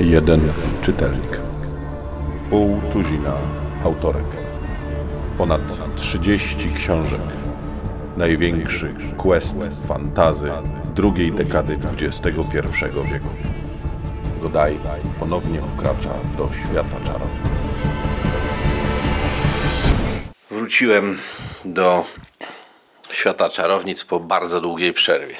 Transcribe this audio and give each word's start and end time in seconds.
Jeden 0.00 0.52
czytelnik. 0.82 1.40
Pół 2.50 2.80
tuzina 2.92 3.32
autorek. 3.84 4.26
Ponad 5.38 5.60
30 5.96 6.72
książek. 6.72 7.20
Największy 8.16 8.94
quest 9.16 9.56
fantazy 9.86 10.50
drugiej 10.94 11.32
dekady 11.32 11.78
XXI 12.00 12.30
wieku. 13.12 13.28
Godaj 14.42 14.78
ponownie 15.18 15.60
wkracza 15.60 16.14
do 16.38 16.48
świata 16.52 16.96
czarów. 17.06 17.30
Wróciłem 20.50 21.18
do 21.64 22.04
świata 23.12 23.50
czarownic 23.50 24.04
po 24.04 24.20
bardzo 24.20 24.60
długiej 24.60 24.92
przerwie. 24.92 25.36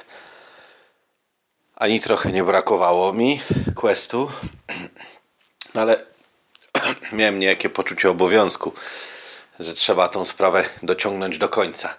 Ani 1.77 2.01
trochę 2.01 2.33
nie 2.33 2.45
brakowało 2.45 3.13
mi 3.13 3.41
questu, 3.75 4.31
no 5.75 5.81
ale 5.81 6.07
miałem 7.13 7.39
niejakie 7.41 7.71
poczucie 7.71 8.11
obowiązku, 8.11 8.73
że 9.61 9.75
trzeba 9.75 10.09
tą 10.09 10.25
sprawę 10.25 10.65
dociągnąć 10.83 11.39
do 11.39 11.49
końca. 11.49 11.95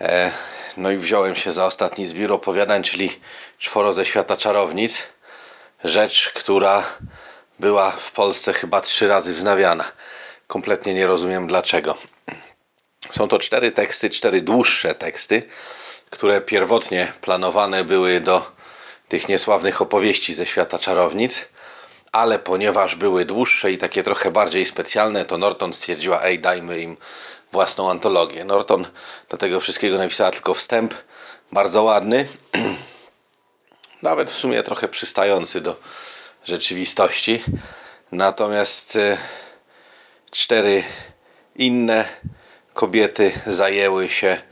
E, 0.00 0.32
no 0.76 0.90
i 0.90 0.96
wziąłem 0.96 1.34
się 1.34 1.52
za 1.52 1.66
ostatni 1.66 2.06
zbiór 2.06 2.32
opowiadań, 2.32 2.82
czyli 2.82 3.20
czworo 3.58 3.92
ze 3.92 4.06
świata 4.06 4.36
czarownic. 4.36 5.02
Rzecz, 5.84 6.30
która 6.34 6.84
była 7.58 7.90
w 7.90 8.12
Polsce 8.12 8.52
chyba 8.52 8.80
trzy 8.80 9.08
razy 9.08 9.32
wznawiana. 9.32 9.84
Kompletnie 10.46 10.94
nie 10.94 11.06
rozumiem 11.06 11.46
dlaczego. 11.46 11.98
Są 13.10 13.28
to 13.28 13.38
cztery 13.38 13.70
teksty, 13.70 14.10
cztery 14.10 14.40
dłuższe 14.40 14.94
teksty, 14.94 15.42
które 16.10 16.40
pierwotnie 16.40 17.12
planowane 17.20 17.84
były 17.84 18.20
do 18.20 18.52
tych 19.08 19.28
niesławnych 19.28 19.82
opowieści 19.82 20.34
ze 20.34 20.46
świata 20.46 20.78
czarownic, 20.78 21.48
ale 22.12 22.38
ponieważ 22.38 22.96
były 22.96 23.24
dłuższe 23.24 23.72
i 23.72 23.78
takie 23.78 24.02
trochę 24.02 24.30
bardziej 24.30 24.66
specjalne, 24.66 25.24
to 25.24 25.38
Norton 25.38 25.72
stwierdziła, 25.72 26.22
ej, 26.22 26.38
dajmy 26.38 26.80
im 26.80 26.96
własną 27.52 27.90
antologię. 27.90 28.44
Norton 28.44 28.86
do 29.28 29.36
tego 29.36 29.60
wszystkiego 29.60 29.98
napisała 29.98 30.30
tylko 30.30 30.54
wstęp, 30.54 30.94
bardzo 31.52 31.82
ładny, 31.82 32.26
nawet 34.02 34.30
w 34.30 34.38
sumie 34.38 34.62
trochę 34.62 34.88
przystający 34.88 35.60
do 35.60 35.76
rzeczywistości. 36.44 37.42
Natomiast 38.12 38.96
e, 38.96 39.18
cztery 40.30 40.84
inne 41.56 42.08
kobiety 42.74 43.32
zajęły 43.46 44.10
się 44.10 44.42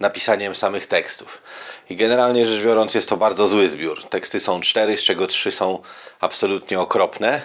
napisaniem 0.00 0.54
samych 0.54 0.86
tekstów. 0.86 1.42
I 1.90 1.96
generalnie 1.96 2.46
rzecz 2.46 2.64
biorąc 2.64 2.94
jest 2.94 3.08
to 3.08 3.16
bardzo 3.16 3.46
zły 3.46 3.68
zbiór. 3.68 4.04
Teksty 4.04 4.40
są 4.40 4.60
cztery, 4.60 4.96
z 4.96 5.02
czego 5.02 5.26
trzy 5.26 5.52
są 5.52 5.82
absolutnie 6.20 6.80
okropne, 6.80 7.40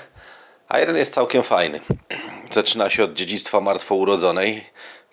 a 0.67 0.79
jeden 0.79 0.97
jest 0.97 1.13
całkiem 1.13 1.43
fajny. 1.43 1.79
Zaczyna 2.51 2.89
się 2.89 3.03
od 3.03 3.13
dziedzictwa 3.13 3.61
martwo 3.61 3.95
urodzonej 3.95 4.63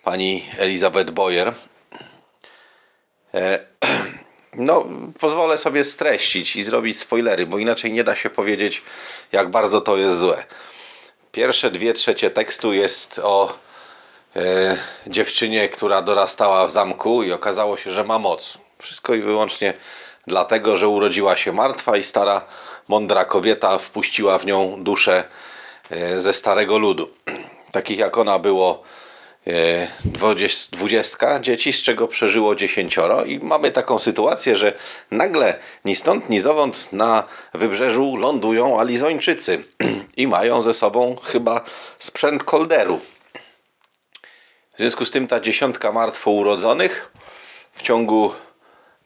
pani 0.03 0.45
Elizabeth 0.57 1.11
Boyer. 1.11 1.53
E, 3.33 3.59
no, 4.53 4.85
pozwolę 5.19 5.57
sobie 5.57 5.83
streścić 5.83 6.55
i 6.55 6.63
zrobić 6.63 6.99
spoilery, 6.99 7.45
bo 7.45 7.57
inaczej 7.57 7.93
nie 7.93 8.03
da 8.03 8.15
się 8.15 8.29
powiedzieć, 8.29 8.81
jak 9.31 9.49
bardzo 9.49 9.81
to 9.81 9.97
jest 9.97 10.19
złe. 10.19 10.43
Pierwsze 11.31 11.71
dwie 11.71 11.93
trzecie 11.93 12.29
tekstu 12.29 12.73
jest 12.73 13.19
o 13.23 13.59
dziewczynie, 15.07 15.69
która 15.69 16.01
dorastała 16.01 16.67
w 16.67 16.71
zamku 16.71 17.23
i 17.23 17.31
okazało 17.31 17.77
się, 17.77 17.91
że 17.91 18.03
ma 18.03 18.19
moc. 18.19 18.57
Wszystko 18.79 19.13
i 19.13 19.21
wyłącznie 19.21 19.73
dlatego, 20.27 20.77
że 20.77 20.87
urodziła 20.87 21.37
się 21.37 21.51
martwa 21.51 21.97
i 21.97 22.03
stara, 22.03 22.45
mądra 22.87 23.25
kobieta 23.25 23.77
wpuściła 23.77 24.37
w 24.37 24.45
nią 24.45 24.83
duszę 24.83 25.23
e, 25.89 26.21
ze 26.21 26.33
starego 26.33 26.77
ludu. 26.77 27.09
Takich 27.71 27.97
jak 27.97 28.17
ona 28.17 28.39
było 28.39 28.83
e, 29.47 29.87
dwudziestka 30.71 31.39
dzieci, 31.39 31.73
z 31.73 31.81
czego 31.81 32.07
przeżyło 32.07 32.55
dziesięcioro 32.55 33.25
i 33.25 33.39
mamy 33.39 33.71
taką 33.71 33.99
sytuację, 33.99 34.55
że 34.55 34.73
nagle 35.11 35.59
ni 35.85 35.95
stąd, 35.95 36.29
ni 36.29 36.39
zowąd 36.39 36.93
na 36.93 37.23
wybrzeżu 37.53 38.15
lądują 38.15 38.79
Alizończycy 38.79 39.63
i 40.17 40.27
mają 40.27 40.61
ze 40.61 40.73
sobą 40.73 41.15
chyba 41.23 41.61
sprzęt 41.99 42.43
kolderu. 42.43 42.99
Związku 44.83 45.05
z 45.05 45.11
tym 45.11 45.27
ta 45.27 45.39
dziesiątka 45.39 45.91
martwo 45.91 46.31
urodzonych 46.31 47.11
w 47.73 47.81
ciągu 47.81 48.33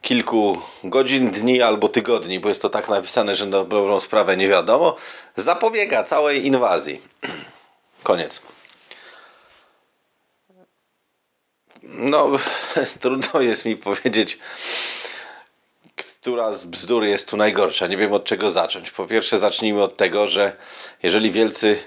kilku 0.01 0.61
godzin, 0.83 1.31
dni 1.31 1.61
albo 1.61 1.89
tygodni, 1.89 2.39
bo 2.39 2.49
jest 2.49 2.61
to 2.61 2.69
tak 2.69 2.89
napisane, 2.89 3.35
że 3.35 3.45
na 3.45 3.63
dobrą 3.63 3.99
sprawę 3.99 4.37
nie 4.37 4.47
wiadomo, 4.47 4.95
zapobiega 5.35 6.03
całej 6.03 6.47
inwazji. 6.47 7.01
Koniec. 8.03 8.41
No, 11.83 12.29
trudno 13.01 13.41
jest 13.41 13.65
mi 13.65 13.75
powiedzieć, 13.75 14.39
która 15.95 16.53
z 16.53 16.65
bzdur 16.65 17.03
jest 17.03 17.29
tu 17.29 17.37
najgorsza. 17.37 17.87
Nie 17.87 17.97
wiem 17.97 18.13
od 18.13 18.23
czego 18.23 18.51
zacząć. 18.51 18.91
Po 18.91 19.05
pierwsze, 19.05 19.37
zacznijmy 19.37 19.83
od 19.83 19.97
tego, 19.97 20.27
że 20.27 20.55
jeżeli 21.03 21.31
wielcy 21.31 21.79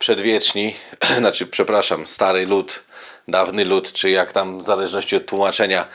przedwieczni, 0.00 0.74
znaczy, 1.18 1.46
przepraszam, 1.46 2.06
stary 2.06 2.46
lud, 2.46 2.82
dawny 3.28 3.64
lud, 3.64 3.92
czy 3.92 4.10
jak 4.10 4.32
tam 4.32 4.58
w 4.58 4.66
zależności 4.66 5.16
od 5.16 5.26
tłumaczenia, 5.26 5.86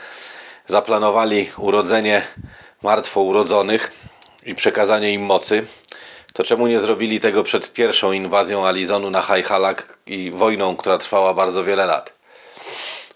zaplanowali 0.66 1.50
urodzenie 1.56 2.22
martwo 2.82 3.20
urodzonych 3.20 3.92
i 4.46 4.54
przekazanie 4.54 5.12
im 5.12 5.22
mocy, 5.22 5.66
to 6.32 6.42
czemu 6.42 6.66
nie 6.66 6.80
zrobili 6.80 7.20
tego 7.20 7.42
przed 7.42 7.72
pierwszą 7.72 8.12
inwazją 8.12 8.66
Alizonu 8.66 9.10
na 9.10 9.22
Hajhalak 9.22 9.98
i 10.06 10.30
wojną, 10.30 10.76
która 10.76 10.98
trwała 10.98 11.34
bardzo 11.34 11.64
wiele 11.64 11.86
lat? 11.86 12.12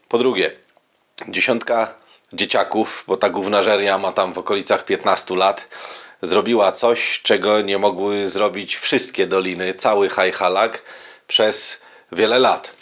Po 0.08 0.18
drugie, 0.18 0.52
dziesiątka 1.28 1.94
dzieciaków, 2.32 3.04
bo 3.06 3.16
ta 3.16 3.30
głównażeria 3.30 3.98
ma 3.98 4.12
tam 4.12 4.32
w 4.32 4.38
okolicach 4.38 4.84
15 4.84 5.36
lat, 5.36 5.66
zrobiła 6.22 6.72
coś, 6.72 7.20
czego 7.22 7.60
nie 7.60 7.78
mogły 7.78 8.30
zrobić 8.30 8.76
wszystkie 8.76 9.26
doliny, 9.26 9.74
cały 9.74 10.08
Hajhalak 10.08 10.82
przez 11.26 11.80
wiele 12.12 12.38
lat. 12.38 12.74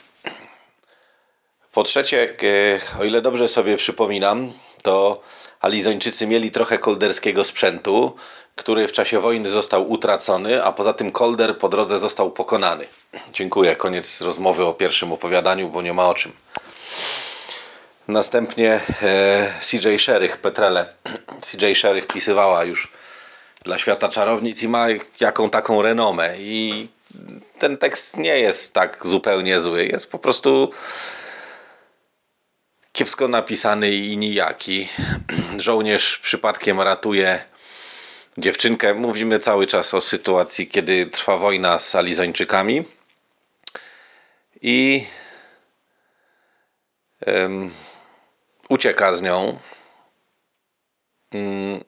Po 1.72 1.82
trzecie, 1.82 2.36
o 3.00 3.04
ile 3.04 3.20
dobrze 3.20 3.48
sobie 3.48 3.76
przypominam, 3.76 4.52
to 4.82 5.22
Alizończycy 5.60 6.26
mieli 6.26 6.50
trochę 6.50 6.78
kolderskiego 6.78 7.44
sprzętu, 7.44 8.16
który 8.56 8.88
w 8.88 8.92
czasie 8.92 9.20
wojny 9.20 9.48
został 9.48 9.90
utracony, 9.90 10.64
a 10.64 10.72
poza 10.72 10.92
tym 10.92 11.12
kolder 11.12 11.58
po 11.58 11.68
drodze 11.68 11.98
został 11.98 12.30
pokonany. 12.30 12.86
Dziękuję. 13.32 13.76
Koniec 13.76 14.20
rozmowy 14.20 14.64
o 14.64 14.74
pierwszym 14.74 15.12
opowiadaniu, 15.12 15.68
bo 15.68 15.82
nie 15.82 15.92
ma 15.92 16.08
o 16.08 16.14
czym. 16.14 16.32
Następnie 18.08 18.80
e, 19.02 19.52
CJ 19.60 19.98
Sherych, 19.98 20.36
Petrele. 20.36 20.94
CJ 21.40 21.74
Sherych 21.74 22.06
pisywała 22.06 22.64
już 22.64 22.88
dla 23.68 23.78
świata 23.78 24.08
czarownic 24.08 24.62
i 24.62 24.68
ma 24.68 24.86
jaką 25.20 25.50
taką 25.50 25.82
renomę. 25.82 26.34
I 26.38 26.88
ten 27.58 27.78
tekst 27.78 28.16
nie 28.16 28.38
jest 28.38 28.72
tak 28.72 29.06
zupełnie 29.06 29.60
zły. 29.60 29.86
Jest 29.86 30.10
po 30.10 30.18
prostu 30.18 30.70
kiepsko 32.92 33.28
napisany 33.28 33.90
i 33.90 34.16
nijaki. 34.16 34.88
Żołnierz 35.58 36.18
przypadkiem 36.18 36.80
ratuje 36.80 37.44
dziewczynkę. 38.38 38.94
Mówimy 38.94 39.38
cały 39.38 39.66
czas 39.66 39.94
o 39.94 40.00
sytuacji, 40.00 40.66
kiedy 40.66 41.06
trwa 41.06 41.36
wojna 41.36 41.78
z 41.78 41.94
Alizończykami. 41.94 42.84
I 44.62 45.06
um, 47.26 47.70
ucieka 48.68 49.14
z 49.14 49.22
nią. 49.22 49.58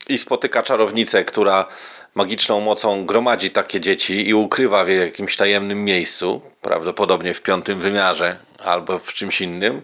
I 0.08 0.18
spotyka 0.18 0.62
czarownicę, 0.62 1.24
która 1.24 1.68
magiczną 2.14 2.60
mocą 2.60 3.06
gromadzi 3.06 3.50
takie 3.50 3.80
dzieci 3.80 4.28
i 4.28 4.34
ukrywa 4.34 4.78
je 4.84 4.98
w 4.98 5.06
jakimś 5.06 5.36
tajemnym 5.36 5.84
miejscu, 5.84 6.40
prawdopodobnie 6.60 7.34
w 7.34 7.42
piątym 7.42 7.78
wymiarze 7.78 8.36
albo 8.58 8.98
w 8.98 9.12
czymś 9.12 9.40
innym 9.40 9.82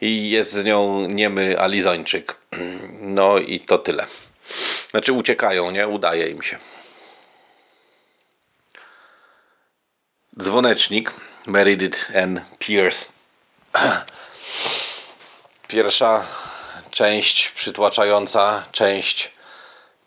i 0.00 0.30
jest 0.30 0.52
z 0.52 0.64
nią 0.64 1.06
niemy 1.08 1.60
Alizończyk. 1.60 2.36
No 3.00 3.38
i 3.38 3.60
to 3.60 3.78
tyle. 3.78 4.06
Znaczy 4.90 5.12
uciekają, 5.12 5.70
nie? 5.70 5.88
Udaje 5.88 6.28
im 6.28 6.42
się. 6.42 6.58
Dzwonecznik 10.38 11.12
Meredith 11.46 12.10
N. 12.12 12.40
Pierce. 12.58 13.04
Pierwsza 15.68 16.24
część, 16.98 17.50
przytłaczająca 17.50 18.64
część 18.72 19.32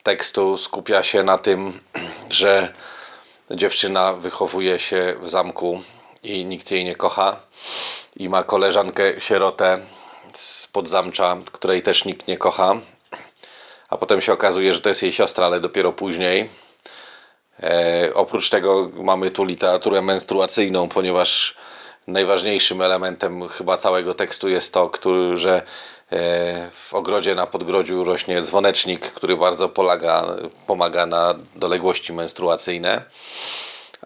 tekstu 0.04 0.58
skupia 0.58 1.04
się 1.04 1.24
na 1.24 1.38
tym, 1.38 1.80
że 2.30 2.74
dziewczyna 3.52 4.14
wychowuje 4.14 4.80
się 4.80 5.16
w 5.22 5.30
zamku 5.30 5.82
i 6.24 6.46
nikt 6.46 6.72
jej 6.72 6.86
nie 6.86 6.96
kocha 6.96 7.36
i 8.16 8.30
ma 8.30 8.44
koleżankę 8.44 9.22
sierotę 9.22 9.80
z 10.34 10.68
podzamcza, 10.68 11.38
której 11.52 11.82
też 11.82 12.06
nikt 12.06 12.28
nie 12.28 12.38
kocha 12.38 12.76
a 13.90 13.98
potem 13.98 14.22
się 14.22 14.34
okazuje, 14.34 14.74
że 14.74 14.82
to 14.82 14.90
jest 14.90 15.04
jej 15.04 15.14
siostra, 15.14 15.46
ale 15.46 15.60
dopiero 15.60 15.94
później. 15.94 16.50
E, 17.64 18.10
oprócz 18.14 18.50
tego 18.50 18.90
mamy 18.94 19.32
tu 19.32 19.46
literaturę 19.46 20.02
menstruacyjną, 20.02 20.90
ponieważ 20.90 21.56
najważniejszym 22.08 22.82
elementem 22.82 23.48
chyba 23.48 23.78
całego 23.78 24.14
tekstu 24.14 24.50
jest 24.50 24.74
to, 24.74 24.90
który, 24.90 25.38
że 25.38 25.62
w 26.72 26.94
ogrodzie 26.94 27.36
na 27.36 27.48
podgrodziu 27.48 28.04
rośnie 28.04 28.42
dzwonecznik, 28.42 29.00
który 29.12 29.38
bardzo 29.38 29.70
pomaga, 29.70 30.26
pomaga 30.68 31.06
na 31.06 31.36
doległości 31.56 32.14
menstruacyjne, 32.14 33.04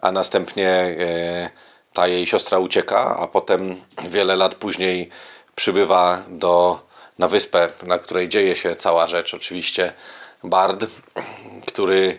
a 0.02 0.12
następnie 0.12 0.68
e, 0.68 1.50
ta 1.92 2.08
jej 2.08 2.26
siostra 2.26 2.58
ucieka, 2.58 3.16
a 3.20 3.26
potem 3.26 3.80
wiele 4.08 4.36
lat 4.36 4.54
później 4.54 5.08
przybywa 5.54 6.22
do, 6.28 6.80
na 7.18 7.28
wyspę, 7.28 7.68
na 7.82 7.98
której 7.98 8.28
dzieje 8.28 8.56
się 8.56 8.74
cała 8.74 9.06
rzecz, 9.06 9.34
oczywiście 9.34 9.92
Bard, 10.44 10.86
który 11.66 12.18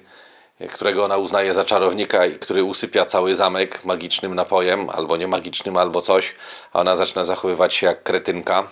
którego 0.69 1.06
ona 1.06 1.18
uznaje 1.18 1.54
za 1.54 1.63
czarownika 1.63 2.25
i 2.25 2.39
który 2.39 2.63
usypia 2.63 3.06
cały 3.06 3.36
zamek 3.36 3.86
magicznym 3.86 4.36
napojem, 4.36 4.89
albo 4.89 5.18
nie 5.18 5.28
magicznym, 5.28 5.78
albo 5.78 6.01
coś, 6.01 6.36
a 6.74 6.80
ona 6.80 6.95
zaczyna 6.95 7.24
zachowywać 7.24 7.74
się 7.74 7.88
jak 7.88 8.04
kretynka. 8.04 8.72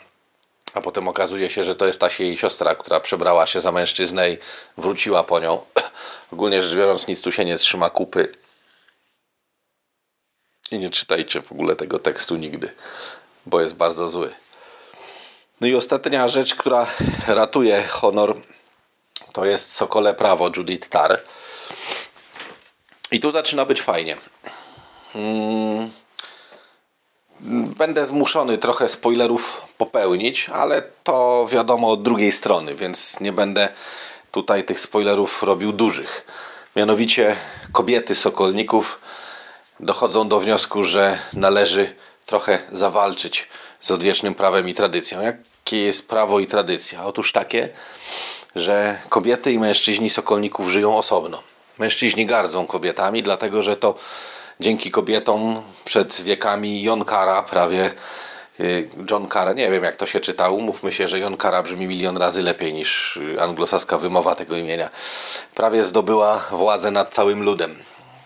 A 0.76 0.82
potem 0.82 1.08
okazuje 1.08 1.50
się, 1.50 1.64
że 1.64 1.76
to 1.76 1.86
jest 1.86 2.02
ta 2.02 2.08
jej 2.20 2.38
siostra, 2.38 2.76
która 2.76 3.00
przebrała 3.00 3.46
się 3.46 3.62
za 3.62 3.72
mężczyznę 3.72 4.30
i 4.30 4.38
wróciła 4.78 5.24
po 5.24 5.40
nią. 5.40 5.66
Ogólnie 6.34 6.62
rzecz 6.62 6.78
biorąc, 6.78 7.08
nic 7.08 7.22
tu 7.22 7.32
się 7.32 7.46
nie 7.46 7.58
trzyma 7.58 7.90
kupy. 7.90 8.32
I 10.72 10.80
nie 10.80 10.90
czytajcie 10.90 11.42
w 11.42 11.52
ogóle 11.52 11.76
tego 11.76 12.00
tekstu 12.00 12.36
nigdy, 12.36 12.72
bo 13.46 13.62
jest 13.62 13.74
bardzo 13.74 14.10
zły. 14.10 14.34
No 15.62 15.68
i 15.68 15.76
ostatnia 15.76 16.28
rzecz, 16.28 16.56
która 16.56 16.88
ratuje 17.28 17.84
honor, 17.88 18.42
to 19.34 19.46
jest 19.46 19.72
Sokole 19.72 20.14
Prawo 20.14 20.50
Judith 20.58 20.90
Tar. 20.90 21.22
I 23.12 23.20
tu 23.20 23.32
zaczyna 23.32 23.66
być 23.66 23.82
fajnie. 23.82 24.18
Hmm. 25.14 25.92
Będę 27.78 28.06
zmuszony 28.06 28.58
trochę 28.58 28.90
spoilerów 28.90 29.62
popełnić, 29.78 30.50
ale 30.50 30.82
to 31.04 31.48
wiadomo 31.52 31.92
od 31.92 32.04
drugiej 32.04 32.32
strony, 32.32 32.76
więc 32.76 33.20
nie 33.20 33.32
będę 33.32 33.70
tutaj 34.32 34.64
tych 34.64 34.80
spoilerów 34.80 35.44
robił 35.44 35.72
dużych. 35.72 36.26
Mianowicie 36.76 37.36
kobiety 37.72 38.16
sokolników 38.16 39.00
dochodzą 39.80 40.28
do 40.28 40.40
wniosku, 40.40 40.84
że 40.84 41.20
należy 41.34 41.96
trochę 42.26 42.60
zawalczyć 42.72 43.48
z 43.80 43.92
odwiecznym 43.92 44.36
prawem 44.36 44.70
i 44.70 44.74
tradycją. 44.74 45.22
Jakie 45.22 45.78
jest 45.78 46.08
prawo 46.08 46.40
i 46.40 46.48
tradycja? 46.48 47.06
Otóż 47.06 47.32
takie, 47.32 47.70
że 48.56 49.00
kobiety 49.10 49.52
i 49.52 49.60
mężczyźni 49.60 50.10
sokolników 50.10 50.70
żyją 50.70 50.98
osobno. 50.98 51.42
Mężczyźni 51.80 52.26
gardzą 52.26 52.68
kobietami, 52.68 53.24
dlatego 53.24 53.64
że 53.64 53.76
to 53.76 53.96
dzięki 54.60 54.92
kobietom 54.92 55.62
przed 55.86 56.22
wiekami 56.22 56.84
Jon 56.84 57.06
Kara 57.06 57.44
prawie 57.44 57.92
y, 58.60 58.90
John 59.12 59.28
Cara, 59.30 59.54
nie 59.54 59.72
wiem 59.72 59.84
jak 59.84 59.96
to 59.96 60.06
się 60.06 60.20
czytało, 60.20 60.60
mówmy 60.60 60.92
się, 60.92 61.08
że 61.08 61.20
Jon 61.20 61.38
Kara 61.38 61.64
brzmi 61.64 61.88
milion 61.88 62.18
razy 62.18 62.42
lepiej 62.42 62.74
niż 62.74 63.20
anglosaska 63.40 63.98
wymowa 63.98 64.36
tego 64.36 64.56
imienia. 64.56 64.90
Prawie 65.56 65.84
zdobyła 65.84 66.46
władzę 66.52 66.92
nad 66.92 67.14
całym 67.14 67.44
ludem. 67.44 67.80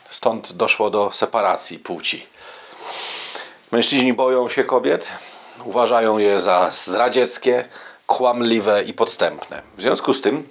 Stąd 0.09 0.53
doszło 0.53 0.89
do 0.89 1.11
separacji 1.11 1.79
płci. 1.79 2.27
Mężczyźni 3.71 4.13
boją 4.13 4.49
się 4.49 4.63
kobiet, 4.63 5.11
uważają 5.63 6.17
je 6.17 6.41
za 6.41 6.71
zdradzieckie, 6.71 7.65
kłamliwe 8.07 8.83
i 8.83 8.93
podstępne. 8.93 9.61
W 9.77 9.81
związku 9.81 10.13
z 10.13 10.21
tym 10.21 10.49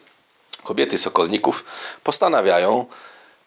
kobiety 0.64 0.98
sokolników 0.98 1.64
postanawiają 2.04 2.86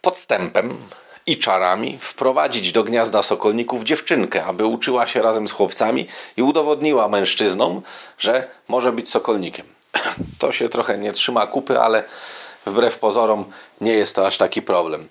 podstępem 0.02 0.78
i 1.26 1.38
czarami 1.38 1.98
wprowadzić 2.02 2.72
do 2.72 2.84
gniazda 2.84 3.24
sokolników 3.24 3.84
dziewczynkę, 3.84 4.46
aby 4.46 4.66
uczyła 4.66 5.08
się 5.08 5.22
razem 5.22 5.48
z 5.48 5.52
chłopcami 5.52 6.08
i 6.38 6.44
udowodniła 6.44 7.08
mężczyznom, 7.08 7.82
że 8.18 8.48
może 8.68 8.92
być 8.92 9.10
sokolnikiem. 9.10 9.66
To 10.40 10.52
się 10.52 10.70
trochę 10.70 10.98
nie 10.98 11.12
trzyma 11.12 11.48
kupy, 11.48 11.80
ale 11.80 12.04
wbrew 12.66 12.98
pozorom 12.98 13.46
nie 13.82 13.94
jest 13.94 14.16
to 14.16 14.28
aż 14.28 14.38
taki 14.38 14.62
problem. 14.62 15.08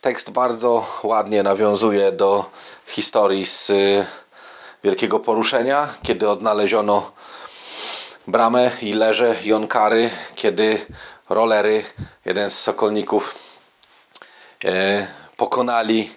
Tekst 0.00 0.30
bardzo 0.30 0.86
ładnie 1.02 1.42
nawiązuje 1.42 2.12
do 2.12 2.50
historii 2.86 3.46
z 3.46 3.70
y, 3.70 4.06
Wielkiego 4.84 5.20
Poruszenia, 5.20 5.88
kiedy 6.02 6.28
odnaleziono 6.28 7.12
bramę 8.26 8.70
i 8.82 8.92
leże 8.92 9.36
Jonkary, 9.44 10.10
kiedy 10.34 10.86
rolery, 11.28 11.84
jeden 12.24 12.50
z 12.50 12.58
sokolników, 12.58 13.34
e, 14.64 15.21
pokonali 15.42 16.10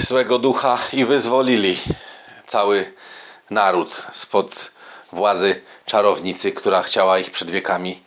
złego 0.00 0.38
ducha 0.38 0.78
i 0.92 1.04
wyzwolili 1.04 1.78
cały 2.46 2.92
naród 3.50 4.06
spod 4.12 4.70
władzy 5.12 5.62
czarownicy, 5.86 6.52
która 6.52 6.82
chciała 6.82 7.18
ich 7.18 7.30
przed 7.30 7.50
wiekami 7.50 8.02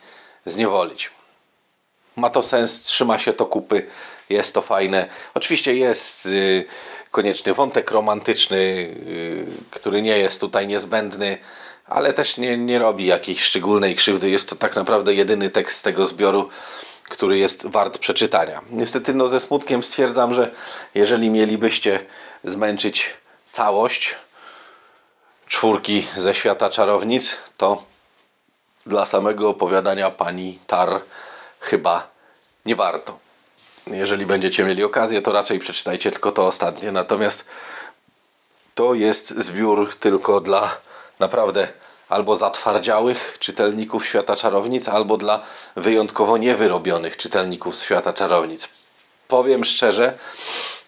zniewolić. 0.46 1.10
Ma 2.16 2.30
to 2.30 2.42
sens, 2.42 2.82
trzyma 2.82 3.18
się 3.18 3.32
to 3.32 3.46
kupy, 3.46 3.86
jest 4.30 4.54
to 4.54 4.62
fajne. 4.62 5.08
Oczywiście 5.34 5.74
jest 5.74 6.26
y, 6.26 6.64
konieczny 7.10 7.54
wątek 7.54 7.90
romantyczny, 7.90 8.56
y, 8.56 9.46
który 9.70 10.02
nie 10.02 10.18
jest 10.18 10.40
tutaj 10.40 10.66
niezbędny, 10.66 11.38
ale 11.86 12.12
też 12.12 12.36
nie, 12.36 12.58
nie 12.58 12.78
robi 12.78 13.06
jakiejś 13.06 13.42
szczególnej 13.42 13.96
krzywdy. 13.96 14.30
Jest 14.30 14.48
to 14.48 14.56
tak 14.56 14.76
naprawdę 14.76 15.14
jedyny 15.14 15.50
tekst 15.50 15.78
z 15.78 15.82
tego 15.82 16.06
zbioru, 16.06 16.48
który 17.10 17.38
jest 17.38 17.66
wart 17.66 17.98
przeczytania. 17.98 18.60
Niestety 18.70 19.14
no, 19.14 19.26
ze 19.26 19.40
smutkiem 19.40 19.82
stwierdzam, 19.82 20.34
że 20.34 20.50
jeżeli 20.94 21.30
mielibyście 21.30 22.06
zmęczyć 22.44 23.14
całość 23.52 24.16
czwórki 25.46 26.06
ze 26.16 26.34
świata 26.34 26.70
czarownic, 26.70 27.36
to 27.56 27.84
dla 28.86 29.06
samego 29.06 29.48
opowiadania 29.48 30.10
pani 30.10 30.58
Tar 30.66 31.00
chyba 31.60 32.08
nie 32.66 32.76
warto. 32.76 33.18
Jeżeli 33.86 34.26
będziecie 34.26 34.64
mieli 34.64 34.84
okazję, 34.84 35.22
to 35.22 35.32
raczej 35.32 35.58
przeczytajcie 35.58 36.10
tylko 36.10 36.32
to 36.32 36.46
ostatnie. 36.46 36.92
Natomiast 36.92 37.44
to 38.74 38.94
jest 38.94 39.28
zbiór 39.28 39.94
tylko 39.94 40.40
dla 40.40 40.76
naprawdę 41.18 41.68
albo 42.10 42.36
zatwardziałych 42.36 43.36
czytelników 43.38 44.06
świata 44.06 44.36
czarownic, 44.36 44.88
albo 44.88 45.16
dla 45.16 45.42
wyjątkowo 45.76 46.36
niewyrobionych 46.36 47.16
czytelników 47.16 47.76
świata 47.76 48.12
czarownic. 48.12 48.68
Powiem 49.28 49.64
szczerze, 49.64 50.18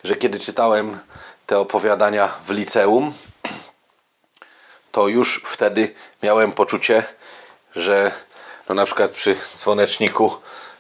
że 0.05 0.17
kiedy 0.17 0.39
czytałem 0.39 0.99
te 1.47 1.59
opowiadania 1.59 2.29
w 2.45 2.51
liceum, 2.51 3.13
to 4.93 5.09
już 5.09 5.43
wtedy 5.45 5.95
miałem 6.23 6.53
poczucie, 6.53 7.05
że 7.77 8.13
no 8.69 8.75
na 8.75 8.85
przykład 8.85 9.11
przy 9.11 9.37
dzwoneczniku, 9.57 10.37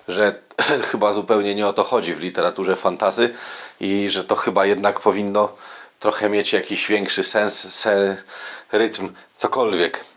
że 0.09 0.43
chyba 0.91 1.13
zupełnie 1.13 1.55
nie 1.55 1.67
o 1.67 1.73
to 1.73 1.85
chodzi 1.85 2.15
w 2.15 2.21
literaturze 2.21 2.77
fantazy 2.77 3.35
i 3.81 4.11
że 4.11 4.25
to 4.25 4.37
chyba 4.37 4.67
jednak 4.67 5.01
powinno 5.01 5.53
trochę 6.01 6.29
mieć 6.29 6.53
jakiś 6.53 6.89
większy 6.89 7.25
sens, 7.25 7.75
se, 7.75 8.17
rytm, 8.73 9.13
cokolwiek. 9.37 10.12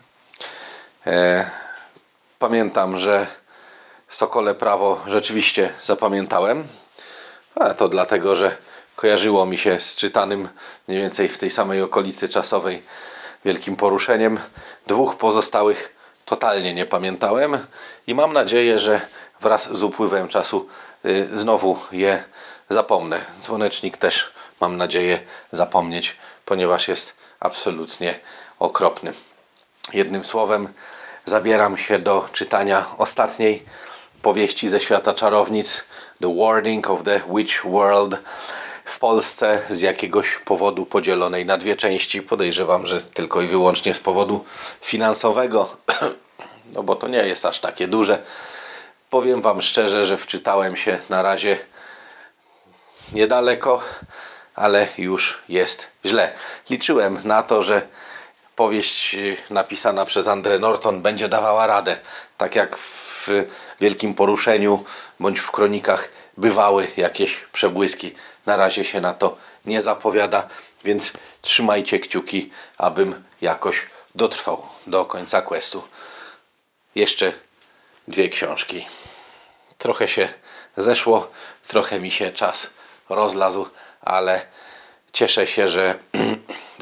E, 1.06 1.50
pamiętam, 2.38 2.98
że 2.98 3.26
Sokole 4.08 4.54
Prawo 4.54 5.00
rzeczywiście 5.06 5.72
zapamiętałem. 5.82 6.68
A 7.54 7.74
to 7.74 7.88
dlatego, 7.88 8.36
że 8.36 8.56
kojarzyło 8.96 9.46
mi 9.46 9.58
się 9.58 9.78
z 9.78 9.96
czytanym 9.96 10.48
mniej 10.88 11.00
więcej 11.00 11.28
w 11.28 11.38
tej 11.38 11.50
samej 11.50 11.82
okolicy 11.82 12.28
czasowej 12.28 12.82
wielkim 13.44 13.76
poruszeniem. 13.76 14.38
Dwóch 14.86 15.16
pozostałych 15.16 15.96
totalnie 16.24 16.74
nie 16.74 16.86
pamiętałem 16.86 17.58
i 18.06 18.14
mam 18.14 18.32
nadzieję, 18.32 18.78
że 18.78 19.00
wraz 19.40 19.76
z 19.76 19.82
upływem 19.82 20.28
czasu 20.28 20.68
y, 21.04 21.38
znowu 21.38 21.78
je 21.92 22.24
zapomnę. 22.68 23.20
Dzwonecznik 23.40 23.96
też 23.96 24.32
mam 24.60 24.76
nadzieję 24.76 25.20
zapomnieć, 25.52 26.16
ponieważ 26.44 26.88
jest 26.88 27.14
absolutnie 27.40 28.20
okropny. 28.58 29.12
Jednym 29.92 30.24
słowem, 30.24 30.68
zabieram 31.24 31.76
się 31.76 31.98
do 31.98 32.28
czytania 32.32 32.86
ostatniej 32.98 33.62
powieści 34.22 34.68
ze 34.68 34.80
świata 34.80 35.14
czarownic, 35.14 35.84
The 36.20 36.36
Warding 36.36 36.90
of 36.90 37.02
the 37.02 37.20
Witch 37.34 37.64
World, 37.64 38.18
w 38.84 38.98
Polsce 38.98 39.62
z 39.70 39.80
jakiegoś 39.80 40.38
powodu 40.44 40.86
podzielonej 40.86 41.46
na 41.46 41.58
dwie 41.58 41.76
części. 41.76 42.22
Podejrzewam, 42.22 42.86
że 42.86 43.00
tylko 43.00 43.42
i 43.42 43.46
wyłącznie 43.46 43.94
z 43.94 44.00
powodu 44.00 44.44
finansowego, 44.80 45.76
no 46.74 46.82
bo 46.82 46.96
to 46.96 47.08
nie 47.08 47.18
jest 47.18 47.46
aż 47.46 47.60
takie 47.60 47.88
duże. 47.88 48.22
Powiem 49.10 49.42
Wam 49.42 49.62
szczerze, 49.62 50.06
że 50.06 50.18
wczytałem 50.18 50.76
się 50.76 50.98
na 51.08 51.22
razie 51.22 51.58
niedaleko, 53.12 53.80
ale 54.54 54.88
już 54.98 55.38
jest 55.48 55.88
źle. 56.06 56.32
Liczyłem 56.70 57.18
na 57.24 57.42
to, 57.42 57.62
że 57.62 57.82
powieść 58.56 59.14
y, 59.14 59.36
napisana 59.50 60.04
przez 60.04 60.26
André 60.26 60.60
Norton 60.60 61.02
będzie 61.02 61.28
dawała 61.28 61.66
radę. 61.66 61.96
Tak 62.38 62.54
jak 62.54 62.76
w 62.78 63.28
Wielkim 63.80 64.14
Poruszeniu 64.14 64.84
bądź 65.20 65.40
w 65.40 65.50
kronikach 65.50 66.08
bywały 66.36 66.88
jakieś 66.96 67.36
przebłyski. 67.52 68.14
Na 68.46 68.56
razie 68.56 68.84
się 68.84 69.00
na 69.00 69.14
to 69.14 69.36
nie 69.64 69.82
zapowiada, 69.82 70.48
więc 70.84 71.12
trzymajcie 71.42 72.00
kciuki, 72.00 72.50
abym 72.78 73.24
jakoś 73.40 73.86
dotrwał 74.14 74.66
do 74.86 75.04
końca 75.04 75.42
questu. 75.42 75.82
Jeszcze 76.94 77.32
dwie 78.08 78.28
książki. 78.28 78.86
Trochę 79.78 80.08
się 80.08 80.28
zeszło, 80.76 81.30
trochę 81.68 82.00
mi 82.00 82.10
się 82.10 82.32
czas 82.32 82.66
rozlazł, 83.08 83.68
ale 84.00 84.46
cieszę 85.12 85.46
się, 85.46 85.68
że 85.68 85.94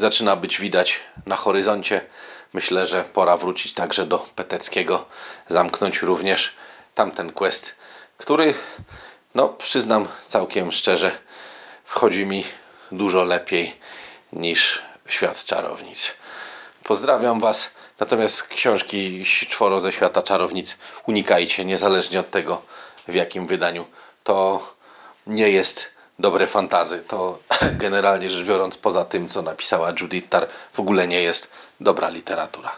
zaczyna 0.04 0.36
być 0.36 0.60
widać 0.60 1.00
na 1.26 1.36
horyzoncie. 1.36 2.00
Myślę, 2.52 2.86
że 2.86 3.04
pora 3.04 3.36
wrócić 3.36 3.74
także 3.74 4.06
do 4.06 4.18
Peteckiego, 4.18 5.06
zamknąć 5.48 6.02
również 6.02 6.52
tamten 6.94 7.32
quest, 7.32 7.74
który, 8.16 8.54
no 9.34 9.48
przyznam 9.48 10.08
całkiem 10.26 10.72
szczerze, 10.72 11.10
wchodzi 11.84 12.26
mi 12.26 12.44
dużo 12.92 13.24
lepiej 13.24 13.76
niż 14.32 14.82
świat 15.08 15.44
czarownic. 15.44 16.12
Pozdrawiam 16.82 17.40
Was. 17.40 17.70
Natomiast 18.00 18.42
książki 18.42 19.24
Czworo 19.48 19.80
ze 19.80 19.92
świata 19.92 20.22
czarownic 20.22 20.76
unikajcie, 21.06 21.64
niezależnie 21.64 22.20
od 22.20 22.30
tego, 22.30 22.62
w 23.08 23.14
jakim 23.14 23.46
wydaniu. 23.46 23.86
To 24.24 24.62
nie 25.26 25.50
jest 25.50 25.93
dobre 26.18 26.46
fantazy. 26.46 27.02
To 27.08 27.38
generalnie 27.84 28.30
rzecz 28.30 28.46
biorąc, 28.46 28.76
poza 28.76 29.04
tym, 29.04 29.28
co 29.28 29.42
napisała 29.42 29.92
Judith 30.00 30.28
Tar, 30.28 30.48
w 30.72 30.80
ogóle 30.80 31.08
nie 31.08 31.22
jest 31.22 31.50
dobra 31.80 32.08
literatura. 32.08 32.76